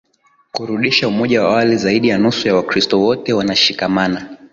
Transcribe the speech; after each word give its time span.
kurudisha 0.51 1.07
umoja 1.07 1.43
wa 1.43 1.49
awali 1.51 1.77
Zaidi 1.77 2.07
ya 2.09 2.17
nusu 2.17 2.47
ya 2.47 2.55
Wakristo 2.55 3.01
wote 3.01 3.33
wanashikamana 3.33 4.37